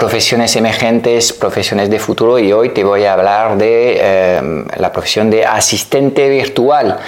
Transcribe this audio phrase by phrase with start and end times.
[0.00, 5.28] profesiones emergentes, profesiones de futuro y hoy te voy a hablar de eh, la profesión
[5.30, 6.98] de asistente virtual.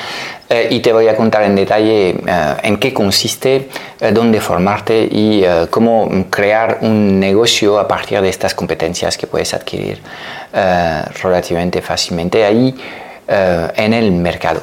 [0.50, 3.70] Eh, y te voy a contar en detalle eh, en qué consiste,
[4.12, 10.02] dónde formarte y cómo crear un negocio a partir de estas competencias que puedes adquirir
[11.22, 12.74] relativamente fácilmente ahí
[13.28, 14.60] en el mercado.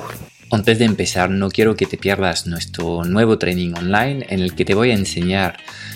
[0.51, 4.65] Antes de empezar, no quiero que te pierdas nuestro nuevo training online en el que
[4.65, 5.57] te voy a enseñar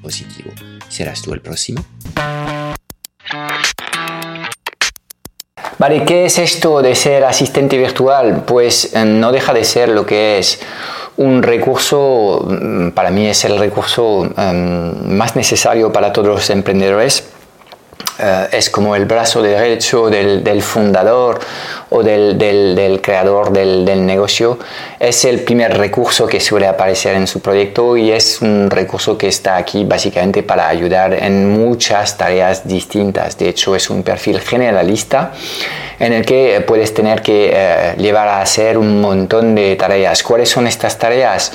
[0.00, 0.50] positivo.
[0.88, 1.84] ¿Serás tú el próximo?
[5.78, 8.44] Vale, ¿qué es esto de ser asistente virtual?
[8.46, 10.60] Pues eh, no deja de ser lo que es
[11.16, 17.24] un recurso, mm, para mí es el recurso em, más necesario para todos los emprendedores
[18.20, 21.40] eh, es como el brazo derecho del, fundador
[21.88, 24.58] o del, creador del, negocio.
[24.98, 29.28] Es el primer recurso que suele aparecer en su proyecto y es un recurso que
[29.28, 33.38] está aquí básicamente para ayudar en muchas tareas distintas.
[33.38, 35.32] De hecho, es un perfil generalista
[35.98, 40.22] en el que puedes tener que eh, llevar a hacer un montón de tareas.
[40.22, 41.52] ¿Cuáles son estas tareas?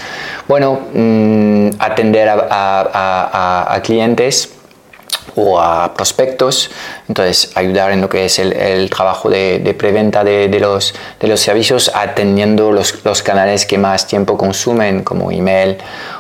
[0.48, 4.55] Bueno, mm, atender a clientes
[5.36, 6.72] o a prospectos,
[7.08, 11.92] entonces ayudar en lo que es el, trabajo de, preventa de, los, de los servicios
[11.94, 15.78] atendiendo los, los, canales que más tiempo consumen como email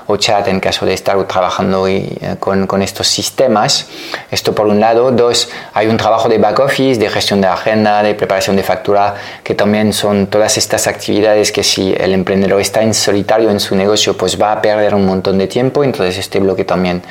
[0.07, 3.87] o chat en caso de estar trabajando eh, con, con, estos sistemas.
[4.29, 5.11] Esto por un lado.
[5.11, 9.15] Dos, hay un trabajo de back office, de gestión de agenda, de preparación de factura,
[9.43, 13.75] que también son todas estas actividades que si el emprendedor está en solitario en su
[13.75, 15.83] negocio, pues va a perder un montón de tiempo.
[15.83, 17.01] Entonces este bloque también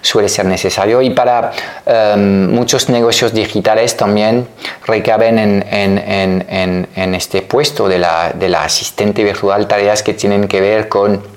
[0.00, 1.00] suele ser necesario.
[1.02, 1.52] Y para
[1.86, 4.46] em, muchos negocios digitales también
[4.86, 10.14] recaben en, en, en, en este puesto de la, de la asistente virtual tareas que
[10.14, 11.31] tienen que ver con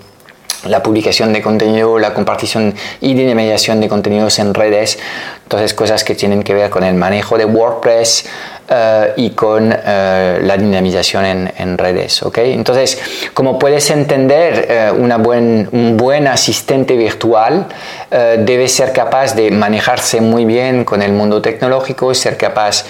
[0.65, 4.99] la publicación de contenido, la compartición y dinamización de contenidos en redes,
[5.43, 8.25] entonces cosas que tienen que ver con el manejo de WordPress,
[8.67, 12.23] eh, y con eh, la dinamización en, redes.
[12.23, 12.51] ¿okay?
[12.51, 12.99] Entonces,
[13.31, 17.67] como puedes entender, eh, una buen, un buen asistente virtual
[18.09, 22.85] debe ser capaz de manejarse muy bien con el mundo tecnológico, ser capaz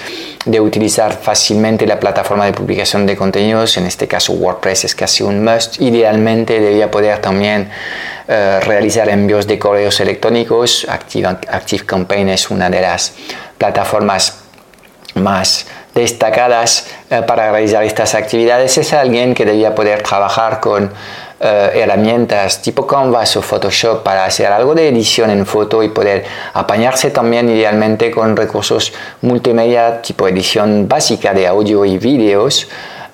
[0.45, 5.23] de utilizar fácilmente la plataforma de publicación de contenidos, en este caso WordPress es casi
[5.23, 7.69] un must, idealmente debería poder también
[8.27, 13.13] realizar envíos de correos electrónicos, Active, ActiveCampaign es una de las
[13.57, 14.44] plataformas
[15.15, 20.91] más destacadas eh, para realizar estas actividades es alguien que debía poder trabajar con
[21.39, 26.23] eh, herramientas tipo Canvas o Photoshop para hacer algo de edición en foto y poder
[26.53, 32.67] apañarse también idealmente con recursos multimedia tipo edición básica de audio y vídeos.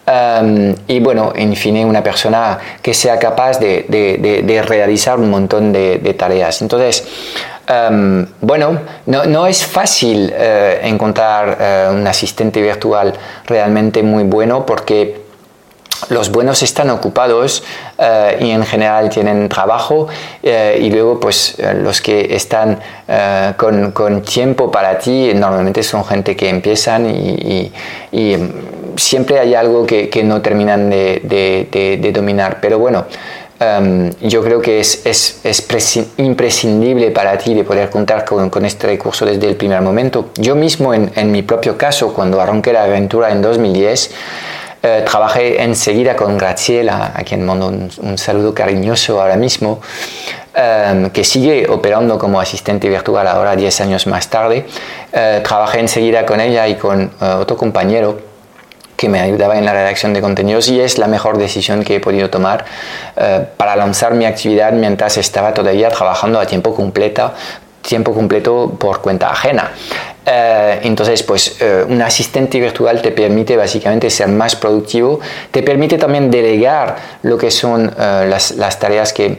[0.06, 5.72] Em, y bueno, en fin, una persona que sea capaz de, de, realizar un montón
[5.72, 6.62] de, tareas.
[6.62, 7.03] Entonces,
[7.71, 13.13] Em, bueno, no, es fácil eh, encontrar eh, un asistente virtual
[13.45, 15.21] realmente muy bueno porque
[16.09, 17.63] los buenos están ocupados
[17.97, 20.07] eh, y en general tienen trabajo
[20.41, 22.79] y luego pues los que están
[23.55, 27.71] con, tiempo para ti normalmente son gente que empiezan y,
[28.97, 32.57] siempre hay algo que, no terminan de dominar.
[32.59, 33.05] Pero bueno
[33.61, 38.66] Em, yo creo que es, es, es, imprescindible para ti de poder contar con, con,
[38.66, 40.31] este recurso desde el primer momento.
[40.35, 44.11] Yo mismo, en, en, mi propio caso, cuando arranqué la aventura en 2010,
[44.83, 49.79] eh, trabajé enseguida con Graciela, a quien mando un, saludo cariñoso ahora mismo,
[50.55, 54.66] em, que sigue operando como asistente virtual ahora 10 años más tarde.
[55.13, 58.31] Eh, trabajé enseguida con ella y con eh, otro compañero
[59.01, 62.00] que me ayudaba en la redacción de contenidos y es la mejor decisión que he
[62.00, 62.65] podido tomar
[63.18, 67.33] eh, para lanzar mi actividad mientras estaba todavía trabajando a tiempo completo,
[67.81, 69.71] tiempo completo por cuenta ajena.
[70.24, 75.19] Eh, entonces, pues eh, un asistente virtual te permite básicamente ser más productivo,
[75.50, 79.38] te permite también delegar lo que son las, las tareas que eh,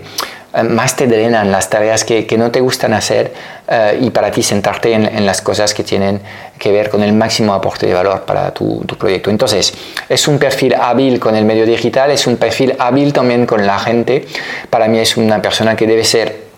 [0.69, 3.33] más te drenan las tareas que, que no te gustan hacer
[3.69, 6.21] eh, y para ti sentarte en, en, las cosas que tienen
[6.59, 9.31] que ver con el máximo aporte de valor para tu, tu, proyecto.
[9.31, 9.73] Entonces,
[10.09, 13.79] es un perfil hábil con el medio digital, es un perfil hábil también con la
[13.79, 14.27] gente.
[14.69, 16.53] Para mí es una persona que debe ser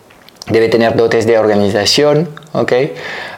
[0.46, 2.73] debe tener dotes de organización, ¿ok?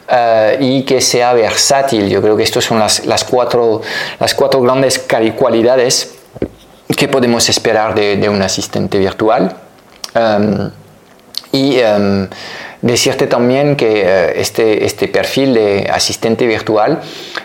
[0.08, 2.08] eh, y que sea versátil.
[2.08, 3.82] Yo creo que estas son las, las, cuatro,
[4.18, 5.04] las cuatro grandes
[5.36, 6.14] cualidades
[6.96, 9.56] que podemos esperar de, de un asistente virtual.
[10.16, 10.72] Um,
[11.52, 12.28] i um,
[12.82, 17.00] decirte también que uh, este, este perfil de asistente virtual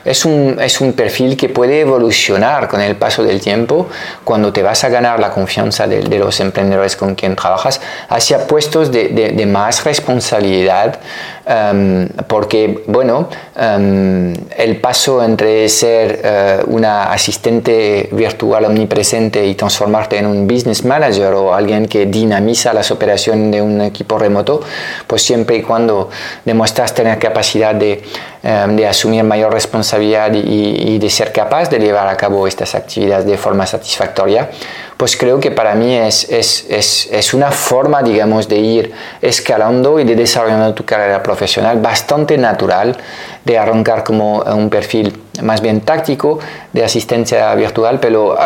[0.05, 3.87] es un, es un perfil que puede evolucionar con el paso del tiempo.
[4.23, 8.47] Cuando te vas a ganar la confianza de, de los emprendedores con quien trabajas hacia
[8.47, 10.99] puestos de, de, de más responsabilidad
[11.45, 16.21] um, porque bueno um, el paso entre ser
[16.67, 22.73] uh, una asistente virtual omnipresente y transformarte en un business manager o alguien que dinamiza
[22.73, 24.61] las operaciones de un equipo remoto
[25.07, 26.09] pues siempre y cuando
[26.45, 28.03] demuestras tener capacidad de
[28.43, 33.27] Em, de asumir mayor responsabilidad y, de ser capaz de llevar a cabo estas actividades
[33.27, 34.49] de forma satisfactoria,
[34.97, 38.91] pues creo que para mí es, es, es, es, una forma, digamos, de ir
[39.21, 42.97] escalando y de desarrollando tu carrera profesional bastante natural,
[43.45, 46.39] de arrancar como un perfil más bien táctico
[46.73, 48.37] de asistencia virtual, pero uh,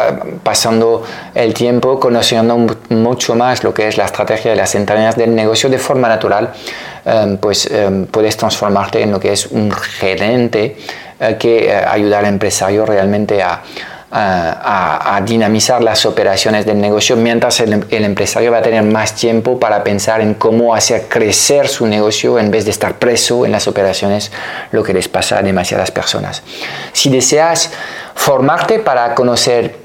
[0.43, 1.03] pasando
[1.33, 2.57] el tiempo conociendo
[2.89, 6.53] mucho más lo que es la estrategia de las entrañas del negocio de forma natural,
[7.05, 10.77] um, pues um, puedes transformarte en lo que es un gerente
[11.19, 13.61] uh, que uh, ayuda al empresario realmente a,
[14.11, 19.83] a, dinamizar las operaciones del negocio, mientras el, empresario va a tener más tiempo para
[19.83, 24.31] pensar en cómo hacer crecer su negocio en vez de estar preso en las operaciones,
[24.71, 26.43] lo que les pasa a demasiadas personas.
[26.93, 27.71] Si deseas
[28.13, 29.84] formarte para conocer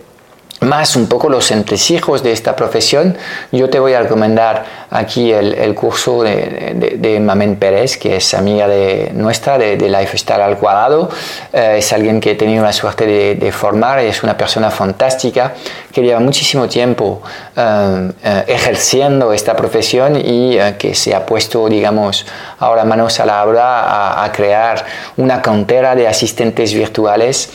[0.61, 3.17] más un poco los entresijos de esta profesión,
[3.51, 8.35] yo te voy a recomendar aquí el, el curso de, de, Mamen Pérez, que es
[8.35, 11.09] amiga de nuestra, de, de Lifestyle al cuadrado.
[11.53, 15.55] Eh, es alguien que he tenido la suerte de, de, formar, es una persona fantástica
[15.93, 17.23] que lleva muchísimo tiempo
[17.61, 22.25] eh, eh, ejerciendo esta profesión y eh, que se ha puesto, digamos,
[22.59, 24.83] ahora manos a la obra a, a crear
[25.19, 27.51] una cantera de asistentes virtuales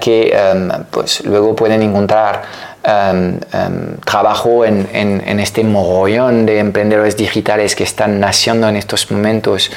[0.00, 0.36] que
[0.90, 2.42] pues luego pueden encontrar
[2.82, 8.76] Um, um, trabajo en, en, en, este mogollón de emprendedores digitales que están naciendo en
[8.76, 9.70] estos momentos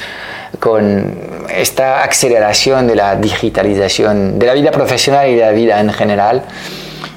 [0.58, 1.14] con
[1.54, 6.44] esta aceleración de la digitalización de la vida profesional y de la vida en general.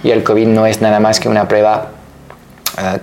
[0.04, 1.92] Y el COVID no es nada más que una prueba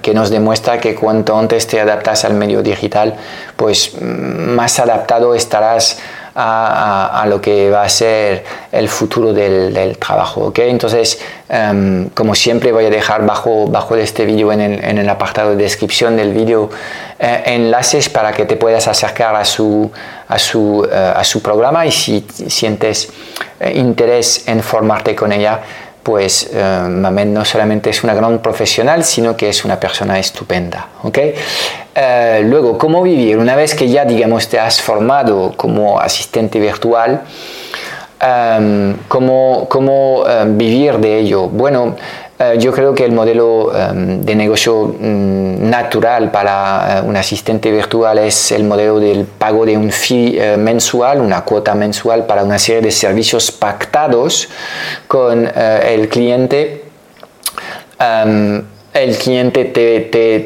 [0.03, 3.15] que nos demuestra que cuanto antes te adaptas al medio digital,
[3.56, 5.99] pues más adaptado estarás
[6.35, 10.47] a, lo que va a ser el futuro del, trabajo.
[10.47, 10.71] ¿okay?
[10.71, 15.56] Entonces, um, como siempre, voy a dejar bajo, bajo este vídeo en el, apartado de
[15.56, 16.71] descripción del vídeo
[17.19, 19.91] eh, enlaces para que te puedas acercar a su,
[20.29, 23.11] a su, uh, a su programa y si sientes
[23.61, 25.61] uh, interés en formarte con ella,
[26.04, 30.88] pues uh, Mamed no solamente es una gran profesional, sino que es una persona estupenda.
[31.02, 31.34] ¿okay?
[31.96, 33.38] Uh, luego, ¿cómo vivir?
[33.38, 37.22] Una vez que ya, digamos, te has formado como asistente virtual,
[38.22, 41.48] um, ¿cómo, cómo um, vivir de ello?
[41.48, 41.96] Bueno,
[42.36, 47.70] Uh, yo creo que el modelo um, de negocio um, natural para uh, un asistente
[47.70, 52.42] virtual es el modelo del pago de un fee uh, mensual, una cuota mensual para
[52.42, 54.48] una serie de servicios pactados
[55.06, 56.82] con el cliente.
[58.00, 60.38] Um, el cliente te, te,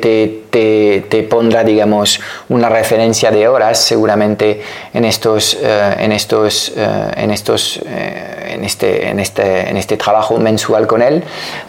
[0.51, 2.19] te, te, pondrá, digamos,
[2.49, 4.63] una referencia de horas seguramente
[4.95, 9.99] en estos, uh, en estos, uh, en estos, uh, en, este, en, este, en este
[9.99, 11.23] trabajo mensual con él,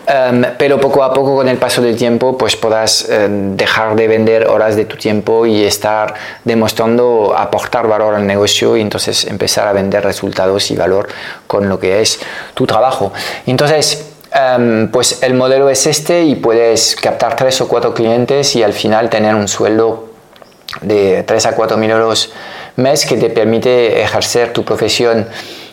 [0.08, 4.48] um, pero poco a poco con el paso del tiempo pues podrás dejar de vender
[4.48, 6.14] horas de tu tiempo y estar
[6.46, 11.10] demostrando aportar valor al negocio y entonces empezar a vender resultados y valor
[11.46, 12.22] con lo que es
[12.54, 13.12] tu trabajo.
[13.46, 18.62] Entonces, Um, pues el modelo es este y puedes captar tres o cuatro clientes y
[18.62, 20.10] al final tener un sueldo
[20.82, 22.32] de 3 a 4 mil euros
[22.76, 25.28] mes que te permite ejercer tu profesión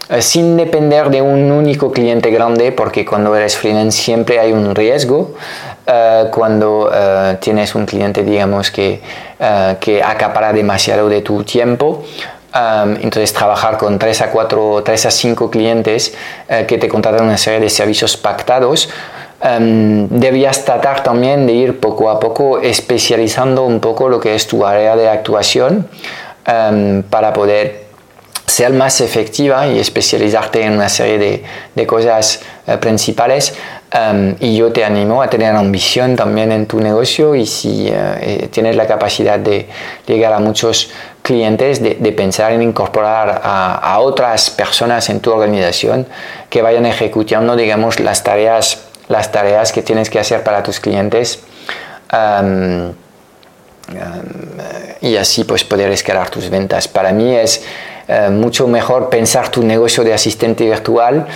[0.08, 4.74] uh, sin depender de un único cliente grande porque cuando eres freelance siempre hay un
[4.74, 5.34] riesgo
[5.86, 9.02] uh, cuando uh, tienes un cliente digamos que,
[9.80, 12.02] que acapara demasiado de tu tiempo
[12.56, 16.14] Um, entonces, trabajar con 3 a 4, 3 a 5 clientes
[16.48, 18.88] uh, que te contratan una serie de servicios pactados.
[19.42, 24.46] Um, debías tratar también de ir poco a poco especializando un poco lo que es
[24.46, 25.86] tu área de actuación
[26.48, 27.84] um, para poder
[28.46, 31.44] ser más efectiva y especializarte en una serie de,
[31.74, 33.52] de cosas uh, principales.
[33.94, 37.94] Um, y yo te animo a tener ambición también en tu negocio y si uh,
[38.20, 39.68] eh, tienes la capacidad de
[40.06, 40.90] llegar a muchos
[41.26, 46.06] clientes de, pensar en incorporar a, otras personas en tu organización
[46.48, 51.40] que vayan ejecutando, digamos, las tareas, las tareas que tienes que hacer para tus clientes
[55.00, 56.86] y así pues poder escalar tus ventas.
[56.86, 57.64] Para mí es
[58.06, 61.26] eh, mucho mejor pensar tu negocio de asistente virtual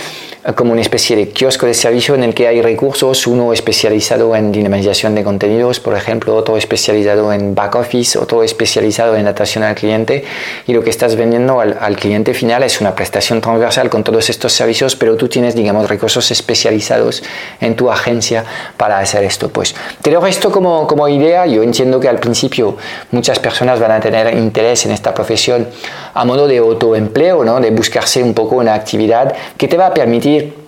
[0.55, 4.51] como una especie de kiosco de servicio en el que hay recursos, uno especializado en
[4.51, 9.75] dinamización de contenidos, por ejemplo, otro especializado en back office, otro especializado en atención al
[9.75, 10.23] cliente
[10.65, 14.29] y lo que estás vendiendo al, al cliente final es una prestación transversal con todos
[14.29, 17.21] estos servicios, pero tú tienes, digamos, recursos especializados
[17.59, 18.43] en tu agencia
[18.77, 19.49] para hacer esto.
[19.49, 22.77] Pues te lo esto como, como idea, yo entiendo que al principio
[23.11, 25.67] muchas personas van a tener interés en esta profesión
[26.13, 27.59] a modo de autoempleo, ¿no?
[27.59, 30.60] de buscarse un poco una actividad que te va a permitir такие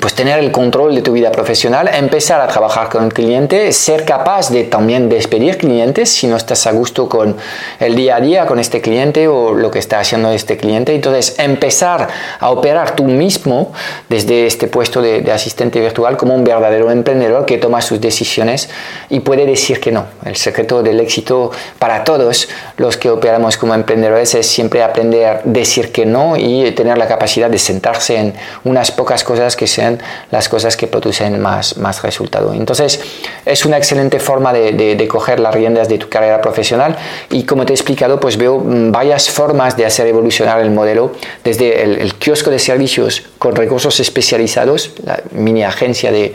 [0.00, 4.04] pues tener el control de tu vida profesional, empezar a trabajar con el cliente, ser
[4.04, 7.36] capaz de también despedir clientes si no estás a gusto con
[7.80, 10.94] el día a día con este cliente o lo que está haciendo este cliente.
[10.94, 13.72] Entonces, empezar a operar tú mismo
[14.08, 18.68] desde este puesto de, asistente virtual como un verdadero emprendedor que toma sus decisiones
[19.08, 20.06] y puede decir que no.
[20.24, 25.40] El secreto del éxito para todos los que operamos como emprendedores es siempre aprender a
[25.44, 28.34] decir que no y tener la capacidad de sentarse en
[28.64, 29.85] unas pocas cosas que sean
[30.30, 32.52] las cosas que producen más, más resultado.
[32.52, 33.00] Entonces,
[33.44, 36.96] es una excelente forma de, de, coger las riendas de tu carrera profesional
[37.30, 41.12] y como te he explicado, pues veo mm, varias formas de hacer evolucionar el modelo,
[41.44, 46.32] desde el, kiosco de servicios con recursos especializados, la mini agencia de,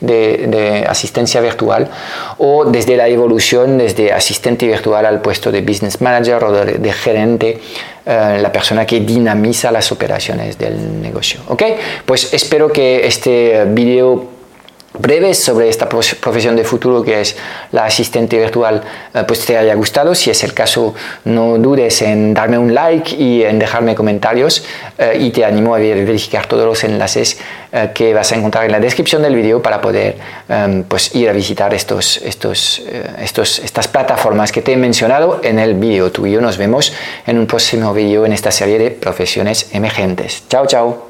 [0.00, 1.88] de, asistencia virtual,
[2.38, 7.60] o desde la evolución desde asistente virtual al puesto de business manager o de, gerente
[8.06, 11.40] eh, la persona que dinamiza las operaciones del negocio.
[11.48, 11.62] ¿Ok?
[12.06, 14.29] Pues espero que este video
[14.98, 17.36] breves sobre esta profesión de futuro que es
[17.72, 18.82] la asistente virtual.
[19.14, 20.14] Eh, pues te haya gustado.
[20.14, 20.94] Si es el caso
[21.24, 24.64] no dudes en darme un like y en dejarme comentarios
[24.98, 27.38] eh, y te animo a verificar todos los enlaces
[27.72, 30.16] eh, que vas a encontrar en la descripción del vídeo para poder
[30.48, 32.82] em, pues ir a visitar estos, estos,
[33.18, 36.92] estos, estas plataformas que te he mencionado en el vídeo tú y yo nos vemos
[37.26, 40.44] en un próximo vídeo en esta serie de profesiones emergentes.
[40.48, 41.09] Chao chao